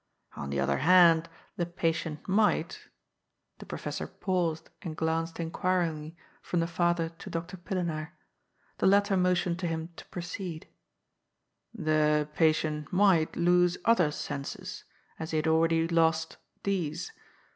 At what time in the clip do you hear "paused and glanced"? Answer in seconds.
4.07-5.39